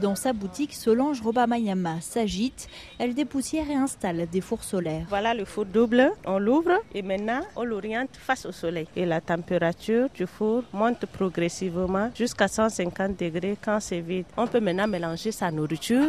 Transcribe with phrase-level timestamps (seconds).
[0.00, 2.68] Dans sa boutique, Solange Robamayama s'agite.
[2.98, 5.06] Elle dépoussière et installe des fours solaires.
[5.08, 6.12] Voilà le four double.
[6.26, 8.86] On l'ouvre et maintenant on l'oriente face au soleil.
[8.94, 14.26] Et la température du four monte progressivement jusqu'à 150 degrés quand c'est vide.
[14.36, 16.08] On peut maintenant mélanger sa nourriture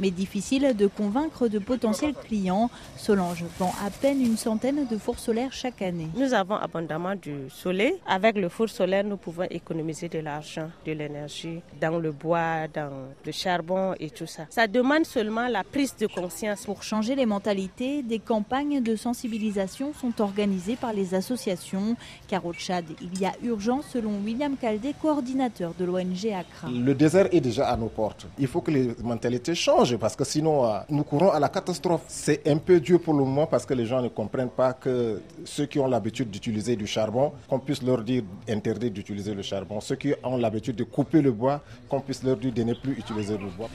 [0.00, 2.70] mais difficile de convaincre de potentiels clients.
[2.96, 6.08] Solange vend à peine une centaine de fours solaires chaque année.
[6.16, 7.94] Nous avons abondamment du soleil.
[8.06, 12.90] Avec le four solaire, nous pouvons économiser de l'argent, de l'énergie dans le bois, dans
[13.24, 14.46] le charbon et tout ça.
[14.50, 16.64] Ça demande seulement la prise de conscience.
[16.64, 21.96] Pour changer les mentalités, des campagnes de sensibilisation sont organisées par les associations.
[22.28, 26.68] Car au Tchad, il y a urgence selon William Caldé, coordinateur de l'ONG Accra.
[26.70, 28.26] Le désert est déjà à nos portes.
[28.38, 32.02] Il faut que les mentalités changent parce que sinon euh, nous courons à la catastrophe.
[32.08, 35.20] C'est un peu dur pour le moment parce que les gens ne comprennent pas que
[35.44, 39.80] ceux qui ont l'habitude d'utiliser du charbon, qu'on puisse leur dire interdit d'utiliser le charbon.
[39.80, 42.92] Ceux qui ont l'habitude de couper le bois, qu'on puisse leur dire de ne plus
[42.92, 43.68] utiliser le bois.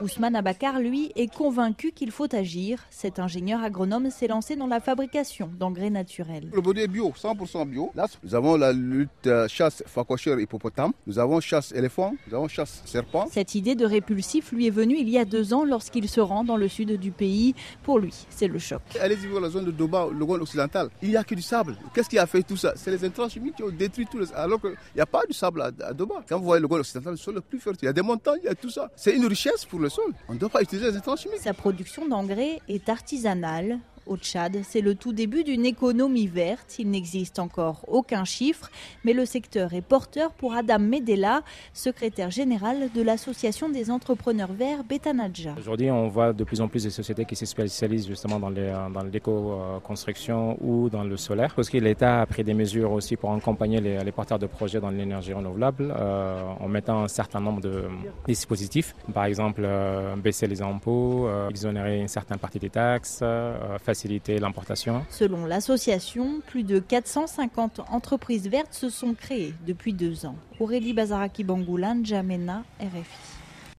[0.00, 2.80] Ousmane Abakar, lui, est convaincu qu'il faut agir.
[2.90, 6.48] Cet ingénieur agronome s'est lancé dans la fabrication d'engrais naturels.
[6.52, 7.90] Le produit est bio, 100% bio.
[7.94, 12.48] Là, nous avons la lutte euh, chasse phacochère hippopotame, nous avons chasse éléphant, nous avons
[12.48, 13.26] chasse serpent.
[13.30, 16.44] Cette idée de répulsif lui est venu il y a deux ans lorsqu'il se rend
[16.44, 17.54] dans le sud du pays.
[17.82, 18.80] Pour lui, c'est le choc.
[19.00, 20.88] Allez-y voir la zone de Doba, le Gouane occidental.
[21.02, 21.76] Il n'y a que du sable.
[21.94, 22.72] Qu'est-ce qui a fait tout ça?
[22.76, 24.18] C'est les intrants chimiques qui ont détruit tout.
[24.18, 24.32] Les...
[24.34, 26.16] Alors qu'il n'y a pas du sable à, Doba.
[26.28, 27.80] Quand vous voyez le Gouane occidental, le sol le plus fertile.
[27.82, 28.90] Il y a des montagnes, il y a tout ça.
[28.96, 30.12] C'est une richesse pour le sol.
[30.28, 31.40] On ne doit pas utiliser les intrants chimiques.
[31.40, 33.78] Sa production d'engrais est artisanale.
[34.06, 36.76] Au Tchad, c'est le tout début d'une économie verte.
[36.78, 38.70] Il n'existe encore aucun chiffre,
[39.04, 44.84] mais le secteur est porteur pour Adam Medella, secrétaire général de l'association des entrepreneurs verts
[44.84, 45.54] Betanadja.
[45.58, 50.58] Aujourd'hui, on voit de plus en plus de sociétés qui se spécialisent justement dans l'éco-construction
[50.60, 51.54] ou dans le solaire.
[51.54, 54.90] Parce que l'État a pris des mesures aussi pour accompagner les, porteurs de projets dans
[54.90, 57.84] l'énergie renouvelable euh, en mettant un certain nombre de
[58.26, 58.96] dispositifs.
[59.14, 63.22] Par exemple, euh, baisser les impôts, euh, exonérer une certaine partie des taxes,
[63.78, 63.99] faciliter
[64.40, 65.04] l'importation.
[65.10, 70.36] Selon l'association, plus de 450 entreprises vertes se sont créées depuis deux ans.
[70.58, 73.39] Aurélie Bazaraki Bangoulan, Jamena, RFI.